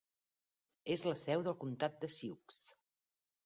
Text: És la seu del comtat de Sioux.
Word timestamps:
És 0.95 1.03
la 1.09 1.13
seu 1.23 1.45
del 1.49 1.57
comtat 1.67 2.03
de 2.05 2.13
Sioux. 2.19 2.61